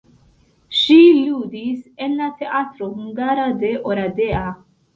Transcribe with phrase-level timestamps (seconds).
[0.77, 4.45] Ŝi ludis en la teatro hungara de Oradea.